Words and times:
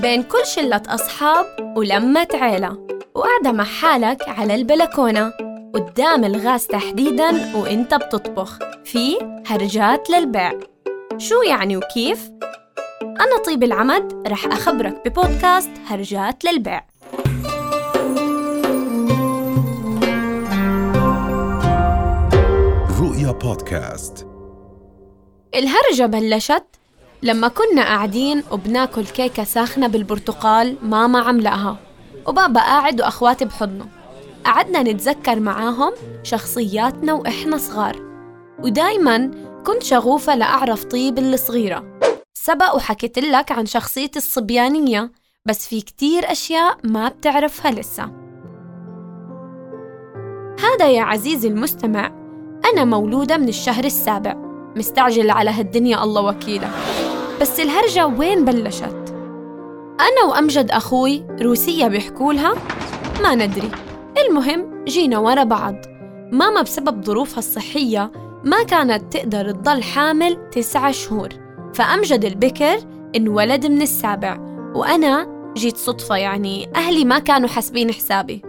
بين 0.00 0.22
كل 0.22 0.46
شلة 0.46 0.82
أصحاب 0.88 1.46
ولمة 1.76 2.28
عيلة. 2.34 2.86
وقاعدة 3.14 3.52
مع 3.52 3.64
حالك 3.64 4.28
على 4.28 4.54
البلكونة. 4.54 5.32
قدام 5.74 6.24
الغاز 6.24 6.66
تحديداً 6.66 7.56
وإنت 7.56 7.94
بتطبخ. 7.94 8.58
في 8.84 9.16
هرجات 9.46 10.10
للبيع. 10.10 10.52
شو 11.18 11.42
يعني 11.42 11.76
وكيف؟ 11.76 12.30
أنا 13.02 13.42
طيب 13.46 13.62
العمد 13.62 14.28
رح 14.28 14.46
أخبرك 14.46 15.08
ببودكاست 15.08 15.70
هرجات 15.86 16.44
للبيع. 16.44 16.84
رؤيا 23.00 23.32
بودكاست. 23.32 24.26
الهرجة 25.54 26.06
بلشت 26.06 26.64
لما 27.24 27.48
كنا 27.48 27.82
قاعدين 27.82 28.42
وبناكل 28.50 29.04
كيكة 29.04 29.44
ساخنة 29.44 29.86
بالبرتقال 29.86 30.76
ماما 30.82 31.18
عملقها. 31.18 31.76
وبابا 32.26 32.60
قاعد 32.60 33.00
وأخواتي 33.00 33.44
بحضنه. 33.44 33.86
قعدنا 34.44 34.82
نتذكر 34.82 35.40
معاهم 35.40 35.92
شخصياتنا 36.22 37.12
وإحنا 37.12 37.56
صغار. 37.56 37.96
ودايما 38.62 39.30
كنت 39.66 39.82
شغوفة 39.82 40.34
لأعرف 40.34 40.84
طيب 40.84 41.18
الصغيرة 41.18 41.98
سبق 42.34 42.74
وحكيت 42.74 43.18
لك 43.18 43.52
عن 43.52 43.66
شخصيتي 43.66 44.18
الصبيانية 44.18 45.10
بس 45.46 45.68
في 45.68 45.80
كتير 45.80 46.32
أشياء 46.32 46.76
ما 46.84 47.08
بتعرفها 47.08 47.70
لسه. 47.70 48.10
هذا 50.60 50.90
يا 50.90 51.02
عزيزي 51.02 51.48
المستمع 51.48 52.06
أنا 52.72 52.84
مولودة 52.84 53.36
من 53.36 53.48
الشهر 53.48 53.84
السابع. 53.84 54.34
مستعجل 54.76 55.30
على 55.30 55.50
هالدنيا 55.50 56.02
الله 56.02 56.22
وكيلة. 56.22 56.70
بس 57.40 57.60
الهرجة 57.60 58.06
وين 58.06 58.44
بلشت؟ 58.44 59.14
أنا 60.00 60.24
وأمجد 60.28 60.70
أخوي 60.70 61.26
روسية 61.42 61.86
بيحكولها 61.86 62.54
ما 63.22 63.34
ندري. 63.34 63.70
المهم 64.18 64.84
جينا 64.84 65.18
ورا 65.18 65.44
بعض. 65.44 65.74
ماما 66.32 66.62
بسبب 66.62 67.04
ظروفها 67.04 67.38
الصحية 67.38 68.12
ما 68.44 68.62
كانت 68.62 69.12
تقدر 69.12 69.50
تضل 69.50 69.82
حامل 69.82 70.50
تسعة 70.50 70.92
شهور. 70.92 71.28
فأمجد 71.74 72.24
البكر 72.24 72.78
انولد 73.16 73.66
من 73.66 73.82
السابع. 73.82 74.38
وأنا 74.74 75.34
جيت 75.56 75.76
صدفة 75.76 76.16
يعني 76.16 76.68
أهلي 76.76 77.04
ما 77.04 77.18
كانوا 77.18 77.48
حاسبين 77.48 77.92
حسابي. 77.92 78.42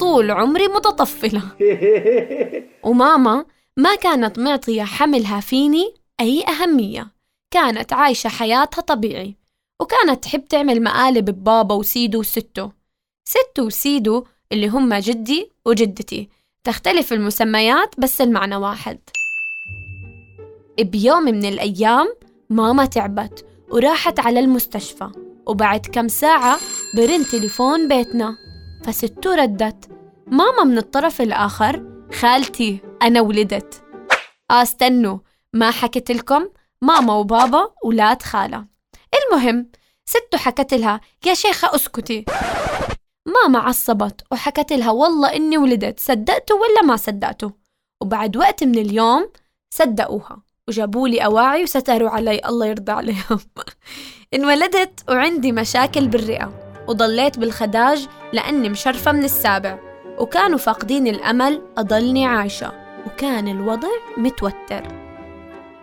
طول 0.00 0.30
عمري 0.30 0.68
متطفلة. 0.68 1.42
وماما 2.88 3.44
ما 3.76 3.94
كانت 3.94 4.38
معطية 4.38 4.82
حملها 4.82 5.40
فيني 5.40 5.94
أي 6.20 6.44
أهمية. 6.48 7.11
كانت 7.52 7.92
عايشة 7.92 8.28
حياتها 8.28 8.82
طبيعي 8.82 9.36
وكانت 9.80 10.24
تحب 10.24 10.48
تعمل 10.48 10.82
مقالب 10.82 11.30
ببابا 11.30 11.74
وسيدو 11.74 12.20
وستو. 12.20 12.70
ستو 13.24 13.66
وسيدو 13.66 14.24
اللي 14.52 14.68
هم 14.68 14.94
جدي 14.94 15.52
وجدتي. 15.66 16.28
تختلف 16.64 17.12
المسميات 17.12 18.00
بس 18.00 18.20
المعنى 18.20 18.56
واحد. 18.56 18.98
بيوم 20.80 21.22
من 21.22 21.44
الأيام 21.44 22.14
ماما 22.50 22.86
تعبت 22.86 23.46
وراحت 23.70 24.20
على 24.20 24.40
المستشفى 24.40 25.10
وبعد 25.46 25.86
كم 25.86 26.08
ساعة 26.08 26.58
برن 26.96 27.24
تليفون 27.24 27.88
بيتنا. 27.88 28.36
فستو 28.84 29.30
ردت 29.30 29.88
ماما 30.26 30.64
من 30.64 30.78
الطرف 30.78 31.20
الآخر 31.20 31.82
خالتي 32.12 32.78
أنا 33.02 33.20
ولدت. 33.20 33.82
آه 34.50 34.62
استنوا 34.62 35.18
ما 35.52 35.70
حكيت 35.70 36.10
لكم؟ 36.10 36.48
ماما 36.82 37.14
وبابا 37.14 37.70
ولاد 37.84 38.22
خالة. 38.22 38.64
المهم 39.14 39.70
ستو 40.04 40.38
حكت 40.38 40.74
لها 40.74 41.00
يا 41.26 41.34
شيخة 41.34 41.74
اسكتي. 41.74 42.24
ماما 43.26 43.58
عصبت 43.58 44.20
وحكت 44.32 44.72
لها 44.72 44.90
والله 44.90 45.36
إني 45.36 45.58
ولدت 45.58 46.00
صدقتوا 46.00 46.56
ولا 46.56 46.82
ما 46.82 46.96
صدقتوا؟ 46.96 47.50
وبعد 48.02 48.36
وقت 48.36 48.64
من 48.64 48.78
اليوم 48.78 49.30
صدقوها 49.74 50.42
وجابوا 50.68 51.08
لي 51.08 51.24
أواعي 51.24 51.62
وستروا 51.62 52.10
علي 52.10 52.40
الله 52.46 52.66
يرضى 52.66 52.92
عليهم. 52.92 53.38
انولدت 54.34 55.10
وعندي 55.10 55.52
مشاكل 55.52 56.08
بالرئة 56.08 56.52
وضليت 56.88 57.38
بالخداج 57.38 58.08
لأني 58.32 58.68
مشرفة 58.68 59.12
من 59.12 59.24
السابع 59.24 59.78
وكانوا 60.18 60.58
فاقدين 60.58 61.06
الأمل 61.06 61.62
أضلني 61.78 62.26
عايشة 62.26 62.72
وكان 63.06 63.48
الوضع 63.48 63.88
متوتر. 64.16 64.88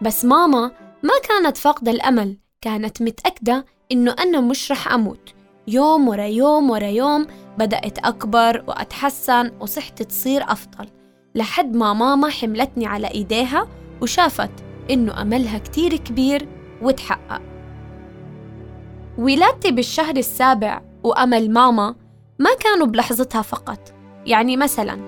بس 0.02 0.26
ماما 0.26 0.72
ما 1.04 1.14
كانت 1.28 1.58
فاقدة 1.58 1.92
الأمل 1.92 2.38
كانت 2.62 3.02
متأكدة 3.02 3.66
إنه 3.92 4.16
أنا 4.20 4.42
مش 4.42 4.72
رح 4.72 4.94
أموت. 4.94 5.34
يوم 5.68 6.08
ورا 6.08 6.24
يوم 6.24 6.70
ورا 6.70 6.88
يوم 6.88 7.28
بدأت 7.58 7.98
أكبر 8.00 8.64
وأتحسن 8.68 9.52
وصحتي 9.60 10.04
تصير 10.04 10.44
أفضل 10.44 10.88
لحد 11.36 11.76
ما 11.76 11.94
ماما 11.94 12.30
حملتني 12.30 12.86
على 12.86 13.08
إيديها 13.08 13.68
وشافت 14.02 14.52
إنه 14.92 15.22
أملها 15.22 15.58
كتير 15.58 15.96
كبير 15.96 16.48
وتحقق. 16.82 17.42
ولادتي 19.18 19.72
بالشهر 19.72 20.18
السابع 20.18 20.82
وأمل 21.04 21.52
ماما 21.52 21.96
ما 22.40 22.50
كانوا 22.60 22.88
بلحظتها 22.88 23.42
فقط. 23.42 23.94
يعني 24.26 24.58
مثلا 24.58 25.00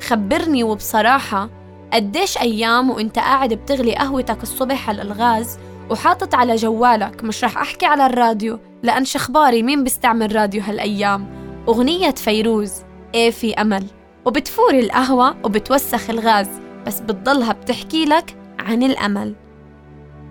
خبرني 0.00 0.64
وبصراحة 0.64 1.61
قديش 1.92 2.38
أيام 2.38 2.90
وإنت 2.90 3.18
قاعد 3.18 3.54
بتغلي 3.54 3.94
قهوتك 3.94 4.42
الصبح 4.42 4.88
على 4.88 5.02
الغاز 5.02 5.58
وحاطط 5.90 6.34
على 6.34 6.56
جوالك 6.56 7.24
مش 7.24 7.44
رح 7.44 7.58
أحكي 7.58 7.86
على 7.86 8.06
الراديو؟ 8.06 8.58
لأن 8.82 9.04
شخباري 9.04 9.62
مين 9.62 9.84
بيستعمل 9.84 10.36
راديو 10.36 10.62
هالأيام؟ 10.62 11.26
أغنية 11.68 12.10
فيروز 12.10 12.72
إيه 13.14 13.30
في 13.30 13.54
أمل؟ 13.54 13.86
وبتفور 14.24 14.74
القهوة 14.74 15.36
وبتوسخ 15.44 16.10
الغاز 16.10 16.48
بس 16.86 17.00
بتضلها 17.00 17.52
بتحكي 17.52 18.04
لك 18.04 18.36
عن 18.58 18.82
الأمل. 18.82 19.34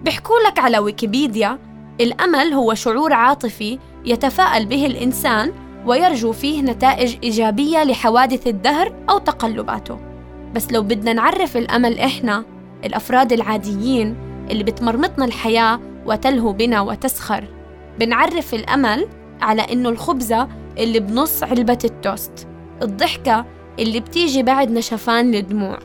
بيحكوا 0.04 0.40
لك 0.48 0.60
على 0.60 0.80
ويكيبيديا 0.80 1.60
الأمل 2.02 2.54
هو 2.54 2.74
شعور 2.74 3.14
عاطفي 3.14 3.80
يتفاءل 4.06 4.66
به 4.66 4.86
الإنسان 4.86 5.52
ويرجو 5.86 6.32
فيه 6.32 6.62
نتائج 6.62 7.18
إيجابية 7.24 7.84
لحوادث 7.84 8.48
الدهر 8.48 8.94
أو 9.10 9.18
تقلباته. 9.18 10.11
بس 10.56 10.72
لو 10.72 10.82
بدنا 10.82 11.14
نعرف 11.14 11.58
الأمل 11.58 12.00
إحنا 12.00 12.46
الأفراد 12.86 13.34
العاديين 13.34 14.16
اللي 14.52 14.64
بتمرمطنا 14.64 15.26
الحياة 15.26 15.80
وتلهو 16.06 16.54
بنا 16.54 16.82
وتسخر. 16.82 17.44
بنعرف 18.00 18.54
الأمل 18.54 19.08
على 19.42 19.62
إنه 19.62 19.90
الخبزة 19.90 20.48
اللي 20.78 21.00
بنص 21.00 21.44
علبة 21.44 21.80
التوست 21.86 22.48
الضحكة 22.82 23.46
اللي 23.80 24.00
بتيجي 24.00 24.44
بعد 24.44 24.72
نشفان 24.72 25.36
الدموع 25.36 25.80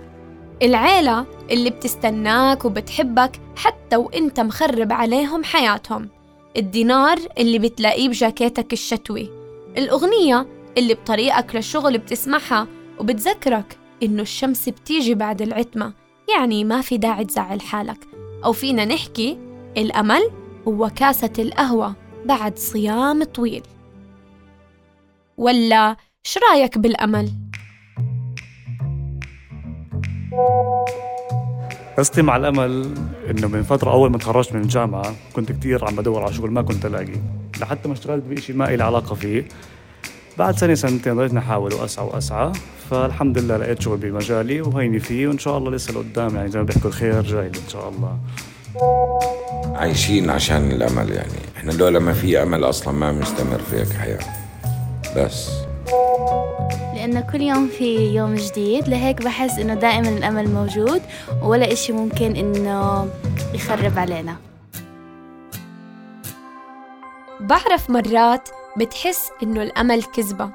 العيلة 0.62 1.26
اللي 1.50 1.70
بتستناك 1.70 2.64
وبتحبك 2.64 3.40
حتى 3.56 3.96
وإنت 3.96 4.40
مخرب 4.40 4.92
عليهم 4.92 5.44
حياتهم 5.44 6.08
الدينار 6.56 7.18
اللي 7.38 7.58
بتلاقيه 7.58 8.08
بجاكيتك 8.08 8.72
الشتوي 8.72 9.30
الأغنية 9.78 10.46
اللي 10.78 10.94
بطريقك 10.94 11.54
للشغل 11.54 11.98
بتسمعها 11.98 12.66
وبتذكرك 13.00 13.78
إنه 14.02 14.22
الشمس 14.22 14.68
بتيجي 14.68 15.14
بعد 15.14 15.42
العتمة 15.42 15.92
يعني 16.34 16.64
ما 16.64 16.80
في 16.80 16.98
داعي 16.98 17.24
تزعل 17.24 17.60
حالك. 17.60 17.98
أو 18.44 18.52
فينا 18.52 18.84
نحكي 18.84 19.38
الأمل 19.76 20.30
هو 20.68 20.90
كاسة 20.96 21.32
القهوة 21.38 21.94
بعد 22.24 22.58
صيام 22.58 23.24
طويل. 23.24 23.62
ولا 25.36 25.96
شو 26.22 26.40
رأيك 26.52 26.78
بالأمل؟ 26.78 27.30
قصتي 31.98 32.22
مع 32.22 32.36
الأمل 32.36 32.94
إنه 33.30 33.48
من 33.48 33.62
فترة 33.62 33.92
أول 33.92 34.10
ما 34.10 34.18
تخرجت 34.18 34.52
من 34.52 34.60
الجامعة 34.60 35.14
كنت 35.36 35.52
كثير 35.52 35.84
عم 35.84 35.96
بدور 35.96 36.22
على 36.22 36.32
شغل 36.32 36.50
ما 36.50 36.62
كنت 36.62 36.86
ألاقي. 36.86 37.20
لحتى 37.60 37.88
ما 37.88 37.94
اشتغلت 37.94 38.24
بشيء 38.24 38.56
ما 38.56 38.64
لي 38.64 38.84
علاقة 38.84 39.14
فيه. 39.14 39.48
بعد 40.38 40.58
سنه 40.58 40.74
سنتين 40.74 41.16
ضليتني 41.16 41.38
احاول 41.38 41.74
واسعى 41.74 42.06
واسعى 42.06 42.52
فالحمد 42.90 43.38
لله 43.38 43.56
لقيت 43.56 43.82
شغل 43.82 43.96
بمجالي 43.96 44.60
وهيني 44.60 44.98
فيه 44.98 45.28
وإن 45.28 45.38
شاء 45.38 45.58
الله 45.58 45.70
لسه 45.70 45.92
لقدام 45.92 46.36
يعني 46.36 46.48
زي 46.48 46.58
ما 46.58 46.64
بيحكوا 46.64 46.90
الخير 46.90 47.22
جاي 47.22 47.46
إن 47.46 47.68
شاء 47.68 47.88
الله. 47.88 48.18
عايشين 49.74 50.30
عشان 50.30 50.70
الأمل 50.70 51.12
يعني. 51.12 51.32
إحنا 51.56 51.72
لولا 51.72 51.98
ما 51.98 52.12
في 52.12 52.42
أمل 52.42 52.64
أصلا 52.64 52.94
ما 52.94 53.12
بنستمر 53.12 53.58
في 53.58 53.76
هيك 53.76 53.92
حياة. 53.92 54.18
بس. 55.16 55.50
لأنه 56.94 57.20
كل 57.20 57.40
يوم 57.40 57.68
في 57.68 58.14
يوم 58.14 58.34
جديد 58.34 58.88
لهيك 58.88 59.22
بحس 59.22 59.58
إنه 59.58 59.74
دائما 59.74 60.08
الأمل 60.08 60.50
موجود 60.50 61.02
ولا 61.42 61.72
إشي 61.72 61.92
ممكن 61.92 62.36
إنه 62.36 63.08
يخرب 63.54 63.98
علينا. 63.98 64.36
بعرف 67.40 67.90
مرات 67.90 68.48
بتحس 68.76 69.30
إنه 69.42 69.62
الأمل 69.62 70.02
كذبة. 70.02 70.50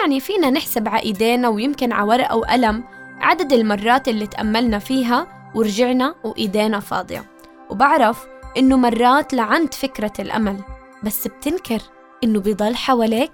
يعني 0.00 0.20
فينا 0.20 0.50
نحسب 0.50 0.88
على 0.88 1.02
إيدينا 1.02 1.48
ويمكن 1.48 1.92
على 1.92 2.08
ورقة 2.08 2.36
وقلم 2.36 2.84
عدد 3.20 3.52
المرات 3.52 4.08
اللي 4.08 4.26
تأملنا 4.26 4.78
فيها 4.78 5.50
ورجعنا 5.54 6.14
وإيدينا 6.24 6.80
فاضية. 6.80 7.24
وبعرف 7.70 8.26
إنه 8.56 8.76
مرات 8.76 9.34
لعنت 9.34 9.74
فكرة 9.74 10.12
الأمل 10.18 10.60
بس 11.02 11.28
بتنكر 11.28 11.80
إنه 12.24 12.40
بيضل 12.40 12.76
حواليك. 12.76 13.32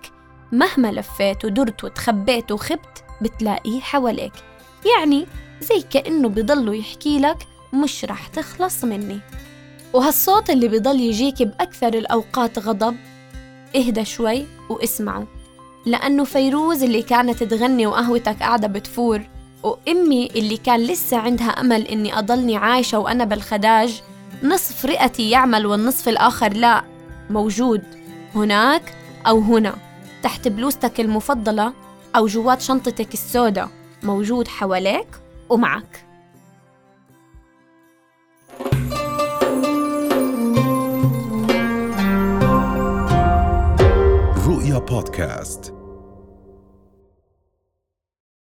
مهما 0.53 0.93
لفيت 0.93 1.45
ودرت 1.45 1.85
وتخبيت 1.85 2.53
وخبت 2.53 3.05
بتلاقيه 3.23 3.81
حواليك. 3.81 4.33
يعني 4.97 5.27
زي 5.61 5.83
كأنه 5.91 6.29
بضله 6.29 6.75
يحكي 6.75 7.19
لك 7.19 7.47
مش 7.73 8.05
رح 8.05 8.27
تخلص 8.27 8.85
مني. 8.85 9.21
وهالصوت 9.93 10.51
اللي 10.51 10.69
بضل 10.69 11.01
يجيك 11.01 11.43
بأكثر 11.43 11.95
الأوقات 11.95 12.59
غضب 12.59 12.97
اهدى 13.77 14.05
شوي 14.05 14.47
واسمعه 14.71 15.27
لأنه 15.87 16.25
فيروز 16.25 16.83
اللي 16.83 17.03
كانت 17.03 17.43
تغني 17.43 17.87
وقهوتك 17.87 18.39
قاعدة 18.41 18.69
بتفور 18.69 19.21
وأمي 19.63 20.27
اللي 20.27 20.57
كان 20.57 20.81
لسه 20.81 21.17
عندها 21.17 21.49
أمل 21.49 21.87
إني 21.87 22.19
أضلني 22.19 22.57
عايشة 22.57 22.99
وأنا 22.99 23.25
بالخداج 23.25 24.03
نصف 24.43 24.87
رئتي 24.87 25.31
يعمل 25.31 25.67
والنصف 25.67 26.09
الآخر 26.09 26.53
لا 26.53 26.85
موجود 27.31 27.83
هناك 28.35 28.95
أو 29.27 29.39
هنا 29.39 29.75
تحت 30.23 30.49
بلوزتك 30.49 31.01
المفضلة 31.01 31.73
أو 32.17 32.27
جوات 32.27 32.61
شنطتك 32.61 33.15
السوداء 33.15 33.69
موجود 34.03 34.49
حواليك 34.49 35.07
ومعك. 35.49 36.05
بودكاست 44.93 45.82